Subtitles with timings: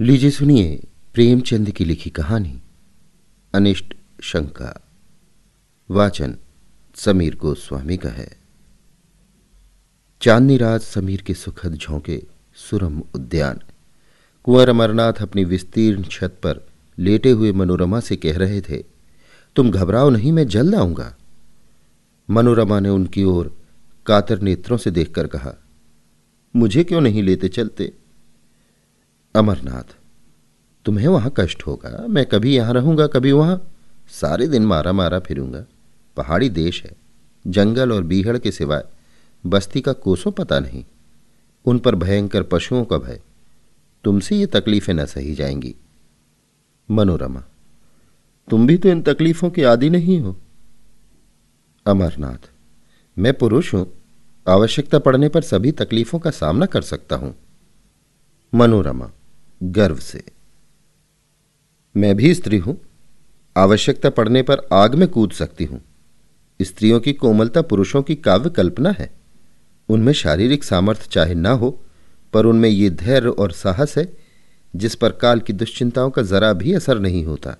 [0.00, 2.60] लीजिए सुनिए प्रेमचंद की लिखी कहानी।
[3.54, 4.88] अनिष्ट शंका।
[5.90, 6.36] वाचन
[6.94, 8.36] समीर गोस्वामी का है।
[10.20, 12.22] चांदनी रात समीर के सुखद झोंके,
[12.54, 13.60] सुरम उद्यान।
[14.44, 16.66] कुंवर अमरनाथ अपनी विस्तीर्ण छत पर
[16.98, 18.84] लेटे हुए मनोरमा से कह रहे थे,
[19.56, 21.16] तुम घबराओ नहीं, मैं जल्द आऊँगा।
[22.30, 23.56] मनोरमा ने उनकी ओर
[24.06, 25.54] कातर नेत्रों से देखकर कहा,
[26.56, 27.92] मुझे क्यों नहीं लेते चलते?
[29.36, 29.96] अमरनाथ।
[30.84, 33.62] तुम्हें वहाँ कष्ट होगा, मैं कभी यहाँ रहूँगा, कभी वहाँ।
[34.08, 35.64] सारे दिन मारा मारा फिरूँगा।
[36.16, 36.92] पहाड़ी देश है,
[37.46, 38.84] जंगल और बीहड़ के सिवाय,
[39.46, 40.84] बस्ती का कोसों पता नहीं।
[41.64, 43.20] उन पर भयंकर पशुओं का भय।
[44.04, 45.74] तुमसे ये तकलीफें न सही जाएँगी।
[46.90, 47.42] मनोरमा,
[48.48, 50.36] तुम भी तो इन तकलीफों की आदि नहीं हो।
[51.86, 52.50] अमरनाथ,
[53.18, 53.92] मैं पुरुष हूँ,
[54.48, 57.34] आवश्यकता पड़ने पर सभी तकलीफों का सामना कर सकता हूँ।
[58.54, 59.10] मनोरमा
[59.62, 60.24] गर्व से।
[61.96, 62.80] मैं भी स्त्री हूँ।
[63.56, 65.80] आवश्यकता पड़ने पर आग में कूद सकती हूँ।
[66.62, 69.10] स्त्रियों की कोमलता पुरुषों की काव्य कल्पना है।
[69.88, 71.80] उनमें शारीरिक सामर्थ्य चाहे ना हो,
[72.32, 74.12] पर उनमें ये धैर्य और साहस है,
[74.76, 77.56] जिस पर काल की दुश्चिंताओं का जरा भी असर नहीं होता।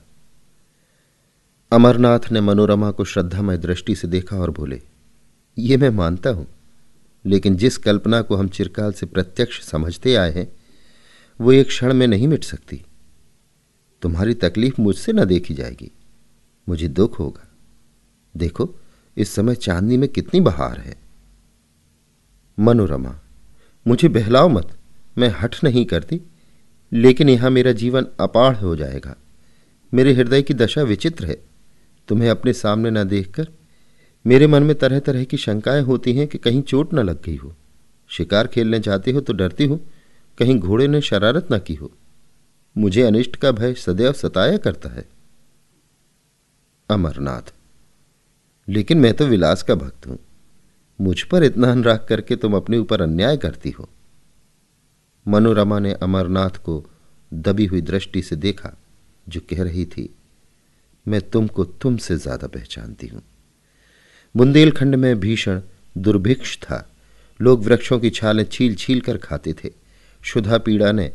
[1.73, 4.83] अमरनाथ ने मनोरमा को श्रद्धामय दृष्टि से देखा और बोले,
[5.59, 6.47] ये मैं मानता हूँ,
[7.25, 10.49] लेकिन जिस कल्पना को हम चिरकाल से प्रत्यक्ष समझते आए हैं
[11.41, 12.85] वो एक क्षण में नहीं मिट सकती।
[14.03, 15.91] तुम्हारी तकलीफ़ मुझसे न देखी जाएगी।
[16.69, 17.49] मुझे दुख होगा।
[18.37, 18.75] देखो,
[19.17, 20.97] इस समय चांदनी में कितनी बहार है।
[22.59, 23.21] मनोरमा,
[23.87, 24.79] मुझे बहलाओ मत।
[25.19, 26.21] मैं हट नहीं करती,
[26.93, 29.17] लेकिन यहाँ मेरा जीवन अपाढ़ हो जाएगा।
[29.95, 31.39] मेरे हृदय की दशा विचित्र है।
[32.09, 33.49] तुम्हें अपने सामने न देखकर
[34.27, 37.37] मेरे मन में तरह तरह की शंकाएँ होती हैं कि कहीं चोट न लग गई
[37.37, 37.55] हो।
[38.09, 39.91] शिकार खेलने जाती हो तो डरती हूँ।
[40.39, 41.91] कहीं घोड़े ने शरारत ना की हो।
[42.77, 45.05] मुझे अनिष्ट का भय सदैव सताया करता है।
[46.91, 47.53] अमरनाथ,
[48.69, 50.19] लेकिन मैं तो विलास का भक्त हूँ।
[50.99, 53.89] मुझ पर इतना अनुराग करके तुम अपने ऊपर अन्याय करती हो।
[55.27, 56.85] मनोरमा ने अमरनाथ को
[57.33, 58.77] दबी हुई दृष्टि से देखा,
[59.27, 60.09] जो कह रही थी,
[61.07, 63.23] मैं तुमको तुमसे ज़्यादा पहचानती हूँ।
[64.35, 65.61] बुंदेलखंड में भीषण
[65.97, 66.85] दुर्भिक्ष था।
[67.41, 69.71] लोग वृक्षों की छालें छील छील कर खाते थे।
[70.27, 71.13] शुद्धा पीड़ा ने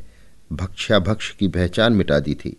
[0.54, 2.58] भक्ष्याभक्ष की पहचान मिटा दी थी।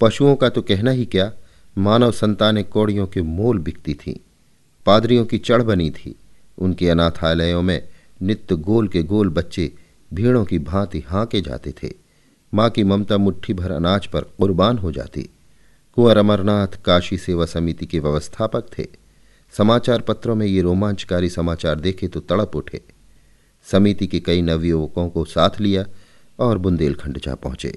[0.00, 1.32] पशुओं का तो कहना ही क्या,
[1.78, 4.14] मानव संतानें कौड़ियों के मोल बिकती थीं।
[4.86, 6.14] पादरियों की चढ़ बनी थी।
[6.58, 7.88] उनके अनाथालयों में
[8.22, 9.72] नित्य गोल के गोल बच्चे
[10.12, 11.92] भीड़ों की भांति हाँके जाते थे।
[12.54, 15.30] माँ की ममता मुट्ठी भर अनाज पर कुर्बान हो जाती।
[15.94, 18.86] कुंवर अमरनाथ काशी सेवा समिति के व्यवस्थापक थे।
[19.52, 22.80] समाचार पत्रों में ये रोमांचकारी समाचार देखे तो तड़प उठे।
[23.70, 25.84] समिति के कई नवयुवकों को साथ लिया
[26.38, 27.74] और बुंदेलखंड जा पहुँचे।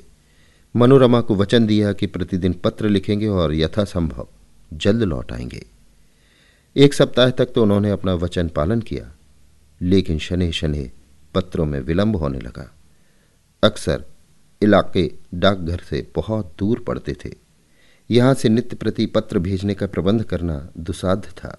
[0.76, 4.28] मनोरमा को वचन दिया कि प्रतिदिन पत्र लिखेंगे और यथासंभव
[4.74, 5.66] जल्द लौट आएँगे।
[6.76, 9.12] एक सप्ताह तक तो उन्होंने अपना वचन पालन किया,
[9.82, 10.90] लेकिन शनि शनि
[11.36, 12.76] पत्रों में विलंब होने लगा।
[13.64, 14.06] अक्सर
[14.62, 17.34] इलाके डाकघर से बहुत दूर पड़ते थे।
[18.12, 21.58] यहाँ से नित्य प्रति पत्र भेजने का प्रबंध करना दुसाध्य था।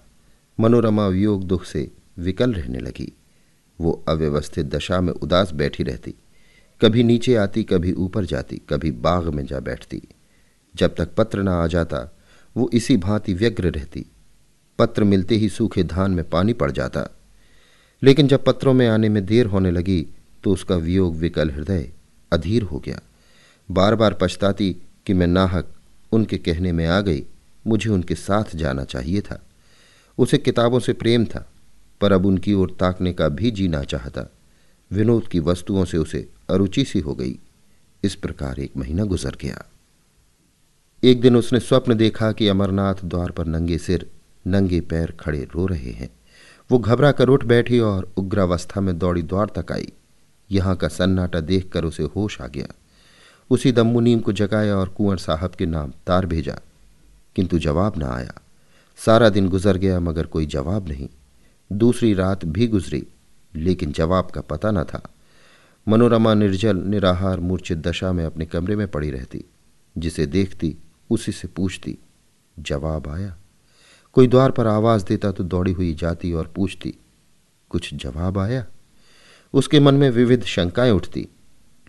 [0.59, 3.11] मनोरमा वियोग दुख से विकल रहने लगी।
[3.81, 6.13] वो अव्यवस्थित दशा में उदास बैठी रहती।
[6.81, 10.01] कभी नीचे आती, कभी ऊपर जाती, कभी बाग में जा बैठती।
[10.75, 12.17] जब तक पत्र न आ जाता,
[12.57, 14.05] वो इसी भांति व्यग्र रहती।
[14.79, 17.09] पत्र मिलते ही सूखे धान में पानी पड़ जाता।
[18.03, 20.07] लेकिन जब पत्रों में आने में देर होने लगी
[20.43, 21.91] तो उसका वियोग विकल हृदय
[22.33, 22.99] अधीर हो गया।
[23.71, 25.73] बार बार पछताती कि मैं नाहक,
[26.11, 27.25] उनके कहने में आ गई,
[27.67, 29.41] मुझे उनके साथ जाना चाहिए था।
[30.17, 31.50] उसे किताबों से प्रेम था।
[32.01, 34.31] पर अब उनकी ओर ताकने का भी जीना चाहता।
[34.91, 37.39] विनोद की वस्तुओं से उसे अरुचि सी हो गई।
[38.03, 39.65] इस प्रकार एक महीना गुजर गया।
[41.03, 44.11] एक दिन उसने स्वप्न देखा कि अमरनाथ द्वार पर नंगे सिर,
[44.47, 46.09] नंगे पैर खड़े रो रहे हैं।
[46.71, 49.91] वो घबरा कर उठ बैठी और उग्रावस्था में दौड़ी द्वार तक आई।
[50.51, 52.67] यहाँ का सन्नाटा देखकर उसे होश आ गया।
[53.49, 56.59] उसी दम को जगाया और कुंवर साहब के नाम तार भेजा।
[57.35, 58.33] किंतु जवाब न आया।
[58.97, 61.09] सारा दिन गुजर गया मगर कोई जवाब नहीं।
[61.71, 63.07] दूसरी रात भी गुजरी,
[63.55, 65.09] लेकिन जवाब का पता न था।
[65.87, 69.45] मनोरमा निर्जल, निराहार, मूर्छित दशा में अपने कमरे में पड़ी रहती।
[69.97, 70.77] जिसे देखती,
[71.09, 71.97] उसी से पूछती,
[72.59, 73.37] जवाब आया।
[74.13, 76.93] कोई द्वार पर आवाज़ देता तो दौड़ी हुई जाती और पूछती,
[77.69, 78.65] कुछ जवाब आया?
[79.53, 81.27] उसके मन में विविध शंकाएँ उठती।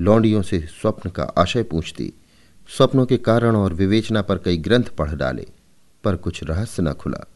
[0.00, 2.12] लौंडियों से स्वप्न का आशय पूछती,
[2.76, 5.46] स्वप्नों के कारण और विवेचना पर कई ग्रंथ पढ़ डाले,
[6.04, 7.31] पर कुछ रहस्य न खुला।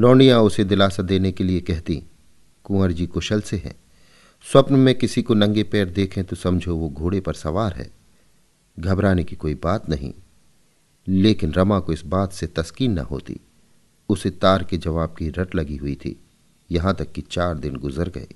[0.00, 2.02] लौंडियाँ उसे दिलासा देने के लिए कहती,
[2.64, 3.74] कुंवर जी कुशल से हैं।
[4.52, 7.90] स्वप्न में किसी को नंगे पैर देखें तो समझो वो घोड़े पर सवार है।
[8.80, 10.14] घबराने की कोई बात नहीं।
[11.08, 13.40] लेकिन रमा को इस बात से तस्कीन न होती।
[14.08, 16.20] उसे तार के जवाब की रट लगी हुई थी।
[16.70, 18.28] यहाँ तक कि चार दिन गुजर गए।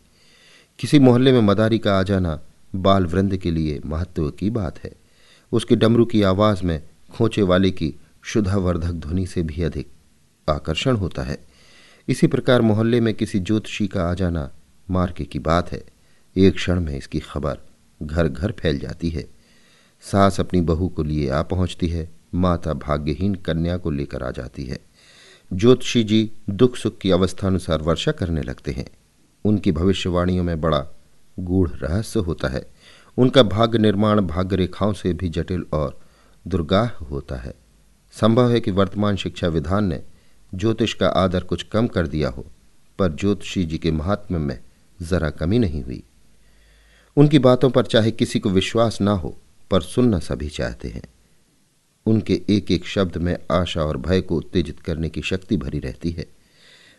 [0.79, 2.41] किसी मोहल्ले में मदारी का आ जाना
[2.75, 4.93] बाल वृंद के लिए महत्व की बात है।
[5.52, 6.82] उसके डमरू की आवाज़ में
[7.12, 9.88] खोचे वाले की शुद्धावर्धक ध्वनि से भी अधिक।
[10.48, 11.38] आकर्षण होता है।
[12.08, 14.50] इसी प्रकार मोहल्ले में किसी ज्योतिषी का आ जाना
[14.90, 15.84] मार्के की बात है।
[16.37, 17.58] एक क्षण में इसकी खबर
[18.02, 19.25] घर घर फैल जाती है।
[20.00, 24.64] सास अपनी बहू को लिए आ पहुँचती है। माता भाग्यहीन कन्या को लेकर आ जाती
[24.64, 24.78] है।
[25.52, 28.87] ज्योतिषी जी दुख सुख की अवस्थानुसार वर्षा करने लगते हैं।
[29.44, 30.87] उनकी भविष्यवाणियों में बड़ा
[31.38, 32.70] गूढ़ रहस्य होता है।
[33.19, 36.00] उनका भाग्य निर्माण भाग्य रेखाओं से भी जटिल और
[36.46, 37.54] दुर्गाह होता है।
[38.12, 40.02] संभव है कि वर्तमान शिक्षा विधान ने
[40.56, 42.47] ज्योतिष का आदर कुछ कम कर दिया हो,
[42.99, 44.58] पर ज्योतिषी जी के महात्म्य में
[45.03, 46.03] जरा कमी नहीं हुई।
[47.17, 49.37] उनकी बातों पर चाहे किसी को विश्वास ना हो,
[49.70, 51.03] पर सुनना सभी चाहते हैं।
[52.06, 56.11] उनके एक एक शब्द में आशा और भय को उत्तेजित करने की शक्ति भरी रहती
[56.11, 56.26] है।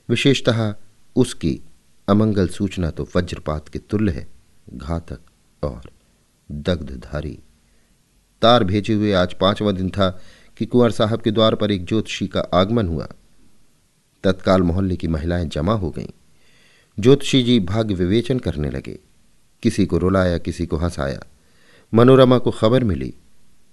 [0.09, 0.73] विशेषतः
[1.15, 1.61] उसकी
[2.07, 4.27] अमंगल सूचना तो वज्रपात के तुल्य है,
[4.73, 5.19] घातक
[5.63, 5.89] और
[6.51, 7.39] दग्धधारी।
[8.41, 10.21] तार भेजे हुए आज पांचवा दिन था
[10.57, 13.07] कि कुंवर साहब के द्वार पर एक ज्योतिषी का आगमन हुआ।
[14.23, 16.07] तत्काल मोहल्ले की महिलाएँ जमा हो गईं।
[16.99, 18.99] ज्योतिषी जी भाग्य विवेचन करने लगे।
[19.63, 21.19] किसी को रुलाया, किसी को हंसाया।
[21.93, 23.13] मनोरमा को खबर मिली।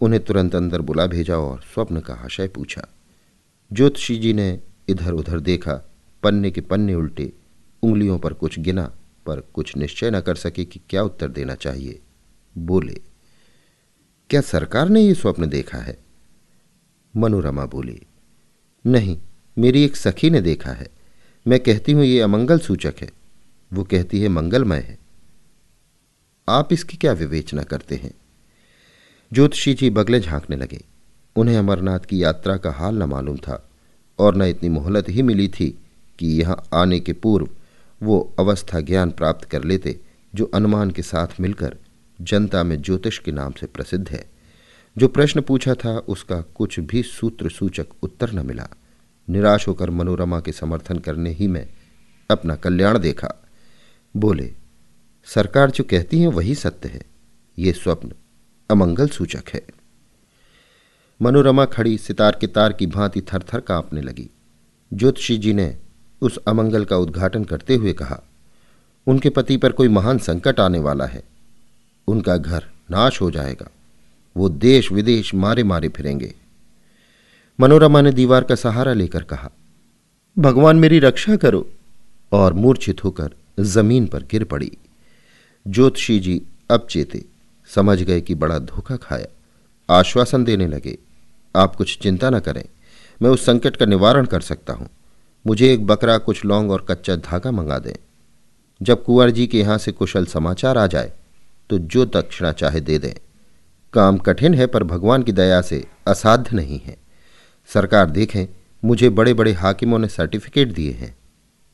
[0.01, 2.89] उन्हें तुरंत अंदर बुला भेजा और स्वप्न का आशय पूछा।
[3.73, 5.91] ज्योतिषी जी ने इधर उधर देखा।
[6.23, 7.33] पन्ने के पन्ने उल्टे,
[7.83, 8.93] उंगलियों पर कुछ गिना,
[9.27, 12.01] पर कुछ निश्चय न कर सके कि क्या उत्तर देना चाहिए।
[12.59, 13.01] बोले,
[14.31, 15.99] क्या सरकार ने यह स्वप्न देखा है?
[17.17, 18.03] मनोरमा बोली,
[18.87, 19.19] नहीं
[19.59, 20.89] मेरी एक सखी ने देखा है।
[21.47, 23.09] मैं कहती हूँ, ये अमंगल सूचक है।
[23.73, 24.99] वो कहती है, मंगलमय है।
[26.49, 28.15] आप इसकी क्या विवेचना करते हैं?
[29.33, 30.85] ज्योतिषी जी बगले झांकने लगे।
[31.37, 33.71] उन्हें अमरनाथ की यात्रा का हाल न मालूम था,
[34.19, 35.79] और न इतनी मोहलत ही मिली थी
[36.19, 37.49] कि यहाँ आने के पूर्व
[38.03, 40.01] वो अवस्था ज्ञान प्राप्त कर लेते,
[40.35, 41.77] जो अनुमान के साथ मिलकर
[42.21, 44.31] जनता में ज्योतिष के नाम से प्रसिद्ध है।
[44.99, 48.69] जो प्रश्न पूछा था, उसका कुछ भी सूत्र सूचक उत्तर न मिला।
[49.29, 51.69] निराश होकर मनोरमा के समर्थन करने ही में
[52.31, 53.29] अपना कल्याण देखा।
[54.17, 54.53] बोले,
[55.25, 57.03] सरकार जो कहती है वही सत्य है।
[57.59, 58.13] ये स्वप्न
[58.71, 59.63] अमंगल सूचक है।
[61.23, 64.31] मनोरमा खड़ी सितार के तार की भांति थर थर कांपने लगी।
[64.93, 65.77] ज्योतिषी जी ने
[66.21, 68.21] उस अमंगल का उद्घाटन करते हुए कहा,
[69.07, 71.23] उनके पति पर कोई महान संकट आने वाला है।
[72.09, 73.69] उनका घर नाश हो जाएगा।
[74.37, 76.35] वो देश विदेश मारे मारे फिरेंगे।
[77.59, 79.51] मनोरमा ने दीवार का सहारा लेकर कहा,
[80.37, 81.67] भगवान मेरी रक्षा करो।
[82.33, 83.31] और मूर्छित होकर
[83.61, 84.71] ज़मीन पर गिर पड़ी।
[85.67, 86.41] ज्योतिषी जी
[86.71, 87.25] अब चेते
[87.71, 89.27] समझ गए कि बड़ा धोखा खाया।
[89.89, 90.97] आश्वासन देने लगे,
[91.55, 92.65] आप कुछ चिंता न करें,
[93.21, 94.89] मैं उस संकट का निवारण कर सकता हूँ।
[95.45, 97.95] मुझे एक बकरा, कुछ लौंग और कच्चा धागा मंगा दें।
[98.81, 101.13] जब कुंवर जी के यहाँ से कुशल समाचार आ जाए
[101.71, 103.15] तो जो दक्षिणा चाहे दे दें।
[103.95, 106.97] काम कठिन है, पर भगवान की दया से असाध्य नहीं है।
[107.67, 108.47] सरकार देखें,
[108.85, 111.19] मुझे बड़े बड़े हाकिमों ने सर्टिफिकेट दिए हैं।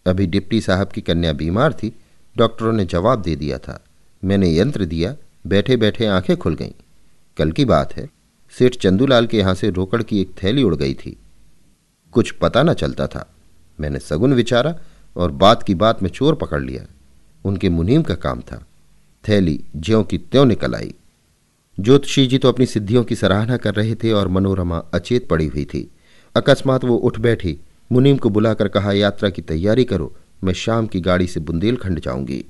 [0.07, 1.97] अभी डिप्टी साहब की कन्या बीमार थी,
[2.37, 3.85] डॉक्टरों ने जवाब दे दिया था।
[4.25, 5.17] मैंने यंत्र दिया
[5.47, 6.71] बैठे बैठे आँखें खुल गईं।
[7.37, 8.11] कल की बात है,
[8.59, 11.17] सेठ चंदूलाल के यहाँ से रोकड़ की एक थैली उड़ गई थी।
[12.13, 13.35] कुछ पता न चलता था।
[13.81, 14.77] मैंने सगुन विचारा
[15.17, 16.85] और बात की बात में चोर पकड़ लिया।
[17.45, 18.67] उनके मुनीम का काम था।
[19.29, 20.95] थैली ज्यों की त्यों निकल आई।
[21.81, 25.65] ज्योतिषी जी तो अपनी सिद्धियों की सराहना कर रहे थे और मनोरमा अचेत पड़ी हुई
[25.65, 25.91] थी।
[26.35, 27.59] अकस्मात वो उठ बैठी।
[27.93, 32.45] मुनीम को बुलाकर कहा, यात्रा की तैयारी करो, मैं शाम की गाड़ी से बुंदेलखंड जाऊँगी।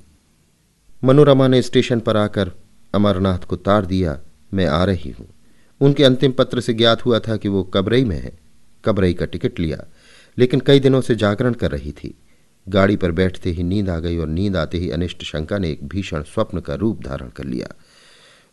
[1.03, 2.51] मनोरमा ने स्टेशन पर आकर
[2.93, 4.19] अमरनाथ को तार दिया,
[4.53, 5.27] मैं आ रही हूँ।
[5.81, 8.33] उनके अंतिम पत्र से ज्ञात हुआ था कि वो कबरई में है।
[8.85, 9.83] कबरई का टिकट लिया,
[10.37, 12.13] लेकिन कई दिनों से जागरण कर रही थी।
[12.67, 15.87] गाड़ी पर बैठते ही नींद आ गई और नींद आते ही अनिष्ट शंका ने एक
[15.87, 17.67] भीषण स्वप्न का रूप धारण कर लिया।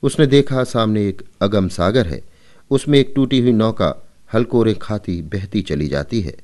[0.02, 2.22] उसने देखा सामने एक अगम सागर है।
[2.70, 3.94] उसमें एक टूटी हुई नौका
[4.34, 6.34] हलकोरे खाती बहती चली जाती है।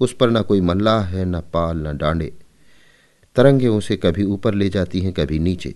[0.00, 2.32] उस पर न कोई मल्लाह है, न पाल, न डांडे।
[3.36, 5.74] तरंगे उसे कभी ऊपर ले जाती हैं, कभी नीचे।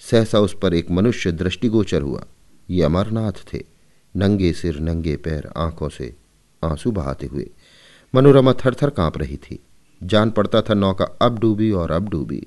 [0.00, 2.24] सहसा उस पर एक मनुष्य दृष्टिगोचर हुआ।
[2.70, 3.64] ये अमरनाथ थे।
[4.16, 6.14] नंगे सिर, नंगे पैर, आँखों से
[6.64, 7.50] आँसू बहाते हुए।
[8.14, 9.58] मनोरमा थर थर काँप रही थी।
[10.02, 12.46] जान पड़ता था नौका अब डूबी और अब डूबी।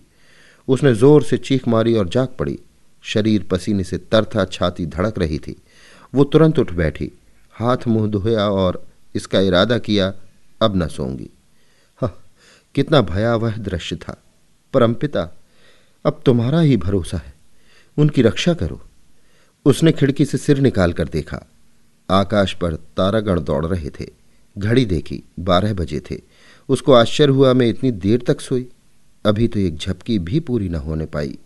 [0.67, 2.59] उसने ज़ोर से चीख मारी और जाग पड़ी।
[3.05, 5.55] शरीर पसीने से तरथा छाती धड़क रही थी।
[6.13, 7.11] वो तुरंत उठ बैठी,
[7.51, 10.13] हाथ मुँह धोया और इसका इरादा किया,
[10.61, 11.29] अब न सोंगी
[12.01, 12.23] हाँ
[12.75, 14.23] कितना भयावह दृश्य था।
[14.73, 15.37] परमपिता,
[16.05, 17.33] अब तुम्हारा ही भरोसा है।
[17.97, 18.81] उनकी रक्षा करो।
[19.65, 21.43] उसने खिड़की से सिर निकाल कर देखा।
[22.09, 24.09] आकाश पर तारागण दौड़ रहे थे।
[24.57, 26.21] घड़ी देखी, बारह बजे थे।
[26.69, 28.69] उसको आश्चर्य हुआ, मैं इतनी देर तक सोई।
[29.25, 31.37] अभी तो एक झपकी भी पूरी न होने पाई।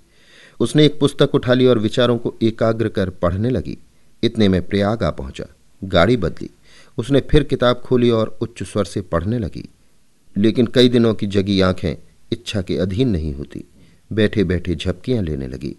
[0.60, 3.78] उसने एक पुस्तक उठा ली और विचारों को एकाग्र कर पढ़ने लगी।
[4.24, 5.46] इतने में प्रयाग आ पहुँचा।
[5.84, 6.50] गाड़ी बदली।
[6.98, 9.70] उसने फिर किताब खोली और उच्च स्वर से पढ़ने लगी।
[10.38, 11.96] लेकिन कई दिनों की जगी आँखें
[12.32, 13.64] इच्छा के अधीन नहीं होती।
[14.14, 15.76] बैठे बैठे झपकियाँ लेने लगी।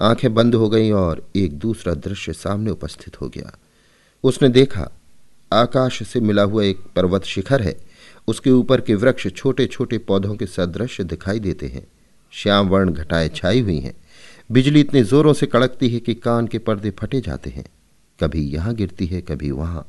[0.00, 3.58] आँखें बंद हो गईं और एक दूसरा दृश्य सामने उपस्थित हो गया।
[4.24, 4.90] उसने देखा,
[5.52, 7.76] आकाश से मिला हुआ एक पर्वत शिखर है।
[8.28, 11.86] उसके ऊपर के वृक्ष छोटे छोटे पौधों के सदृश दिखाई देते हैं।
[12.30, 13.94] श्याम वर्ण घटाएँ छाई हुई हैं।
[14.52, 17.64] बिजली इतने जोरों से कड़कती है कि कान के पर्दे फटे जाते हैं।
[18.20, 19.86] कभी यहाँ गिरती है, कभी वहाँ।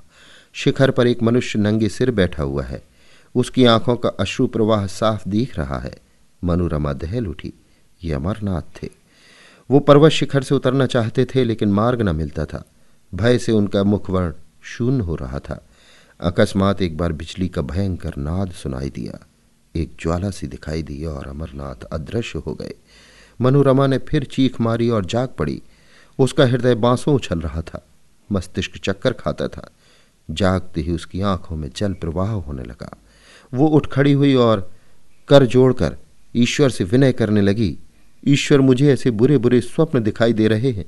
[0.53, 2.83] शिखर पर एक मनुष्य नंगे सिर बैठा हुआ है।
[3.35, 5.97] उसकी आँखों का अश्रु प्रवाह साफ़ दिख रहा है।
[6.43, 7.53] मनोरमा दहल उठी।
[8.03, 8.89] ये अमरनाथ थे।
[9.71, 12.65] वो पर्वत शिखर से उतरना चाहते थे, लेकिन मार्ग न मिलता था।
[13.15, 15.67] भय से उनका मुखवर्ण शून्य हो रहा था।
[16.21, 19.27] अकस्मात एक बार बिजली का भयंकर नाद सुनाई दिया।
[19.75, 22.73] एक ज्वाला सी दिखाई दी और अमरनाथ अदृश्य हो गए।
[23.41, 25.61] मनोरमा ने फिर चीख मारी और जाग पड़ी।
[26.19, 27.87] उसका हृदय बांसों उछल रहा था।
[28.31, 29.69] मस्तिष्क चक्कर खाता था।
[30.31, 32.97] जागते ही उसकी आँखों में जल प्रवाह होने लगा।
[33.53, 34.71] वो उठ खड़ी हुई और
[35.27, 35.97] कर जोड़कर
[36.35, 37.77] ईश्वर से विनय करने लगी।
[38.27, 40.85] ईश्वर मुझे ऐसे बुरे बुरे स्वप्न दिखाई दे रहे हैं।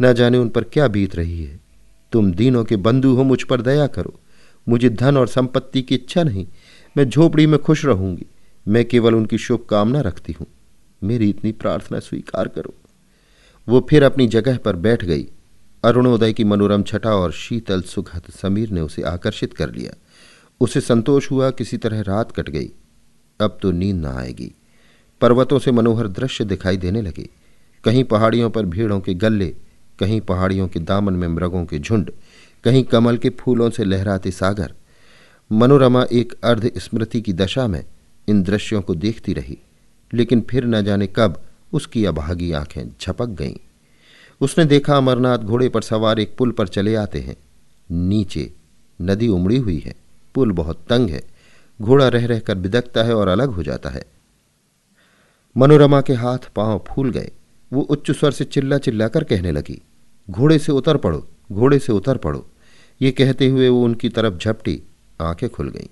[0.00, 1.60] न जाने उन पर क्या बीत रही है।
[2.12, 4.20] तुम दीनों के बंधु हो, मुझ पर दया करो।
[4.68, 6.46] मुझे धन और संपत्ति की इच्छा नहीं।
[6.96, 8.26] मैं झोपड़ी में खुश रहूँगी।
[8.68, 10.46] मैं केवल उनकी शुभकामना रखती हूँ।
[11.02, 12.74] मेरी इतनी प्रार्थना स्वीकार करो।
[13.68, 15.28] वो फिर अपनी जगह पर बैठ गई।
[15.84, 19.92] अरुणोदय की मनोरम छटा और शीतल सुखद समीर ने उसे आकर्षित कर लिया।
[20.60, 22.70] उसे संतोष हुआ किसी तरह रात कट गई।
[23.40, 24.52] अब तो नींद न आएगी।
[25.20, 27.28] पर्वतों से मनोहर दृश्य दिखाई देने लगे।
[27.84, 29.56] कहीं पहाड़ियों पर भीड़ों के गले,
[29.98, 32.10] कहीं पहाड़ियों के दामन में मृगों के झुंड,
[32.64, 34.74] कहीं कमल के फूलों से लहराते सागर।
[35.52, 37.84] मनोरमा एक अर्ध स्मृति की दशा में
[38.28, 39.58] इन दृश्यों को देखती रही।
[40.14, 41.42] लेकिन फिर न जाने कब
[41.72, 43.54] उसकी अभागी आँखें झपक गईं।
[44.40, 47.36] उसने देखा अमरनाथ घोड़े पर सवार एक पुल पर चले आते हैं।
[47.90, 48.52] नीचे
[49.02, 49.94] नदी उमड़ी हुई है।
[50.34, 51.22] पुल बहुत तंग है।
[51.82, 54.04] घोड़ा रह रहकर बिदकता है और अलग हो जाता है।
[55.56, 57.30] मनोरमा के हाथ पाँव फूल गए।
[57.72, 59.82] वो उच्च स्वर से चिल्ला चिल्लाकर कहने लगी,
[60.30, 62.46] घोड़े से उतर पड़ो, घोड़े से उतर पड़ो।
[63.02, 64.82] ये कहते हुए वो उनकी तरफ़ झपटी,
[65.20, 65.86] आँखें खुल गईं।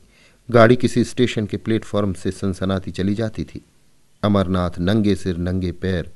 [0.50, 3.65] गाड़ी किसी स्टेशन के प्लेटफॉर्म से सनसनाती चली जाती थी।
[4.23, 6.11] अमरनाथ नंगे सिर, नंगे पैर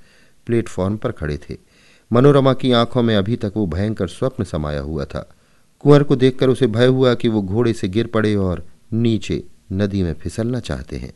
[0.46, 1.56] प्लेटफॉर्म पर खड़े थे।
[2.10, 5.28] मनोरमा की आँखों में अभी तक वो भयंकर स्वप्न समाया हुआ था।
[5.80, 9.42] कुंवर को देखकर उसे भय हुआ कि वो घोड़े से गिर पड़े और नीचे
[9.72, 11.12] नदी में फिसलना चाहते हैं।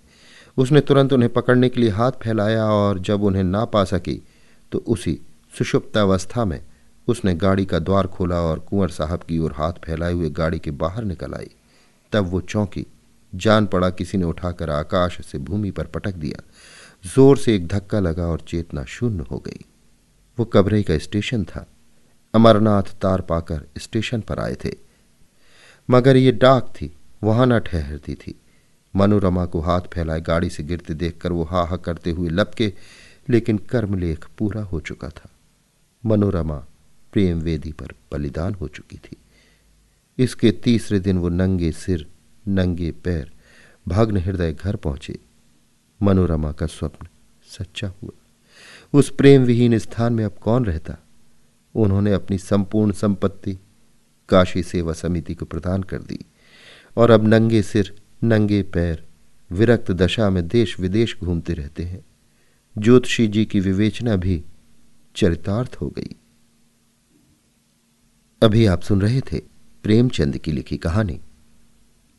[0.57, 4.21] उसने तुरंत उन्हें पकड़ने के लिए हाथ फैलाया और जब उन्हें ना पा सकी
[4.73, 5.19] तो उसी
[5.59, 6.61] सुषुप्तावस्था में
[7.09, 10.71] उसने गाड़ी का द्वार खोला और कुंवर साहब की ओर हाथ फैलाए हुए गाड़ी के
[10.71, 11.51] बाहर निकल आई।
[12.13, 12.87] तब वो चौंकी,
[13.33, 16.43] जान पड़ा किसी ने उठाकर आकाश से भूमि पर पटक दिया।
[17.05, 19.65] ज़ोर से एक धक्का लगा और चेतना शून्य हो गई।
[20.39, 21.67] वो कबरे का स्टेशन था।
[22.35, 24.73] अमरनाथ तार पाकर स्टेशन पर आए थे।
[25.91, 28.35] मगर ये डाक थी, वहाँ न ठहरती थी।
[28.97, 32.73] मनोरमा को हाथ फैलाए गाड़ी से गिरते देखकर वो हा हा करते हुए लपके,
[33.29, 35.31] लेकिन कर्मलेख पूरा हो चुका था।
[36.05, 36.67] मनोरमा
[37.13, 39.17] प्रेम वेदी पर बलिदान हो चुकी थी।
[40.19, 42.07] इसके तीसरे दिन वो नंगे सिर,
[42.49, 43.31] नंगे पैर,
[43.89, 45.19] भग्न हृदय घर पहुँचे।
[46.03, 47.09] मनोरमा का स्वप्न
[47.49, 48.11] सच्चा हुआ।
[48.93, 50.97] उस प्रेम विहीन स्थान में अब कौन रहता?
[51.75, 53.59] उन्होंने अपनी संपूर्ण संपत्ति
[54.29, 56.21] काशी सेवा समिति को प्रदान कर दी
[56.97, 59.07] और अब नंगे सिर, नंगे पैर,
[59.51, 62.05] विरक्त दशा में देश विदेश घूमते रहते हैं।
[62.79, 64.45] ज्योतिषी जी की विवेचना भी
[65.17, 66.17] चरितार्थ हो गई।
[68.43, 69.39] अभी आप सुन रहे थे
[69.83, 71.21] प्रेमचंद की लिखी कहानी,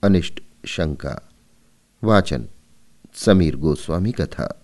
[0.03, 1.29] अनिष्ट शंका,
[2.03, 2.47] वाचन
[3.15, 4.58] समीर गोस्वामी कथा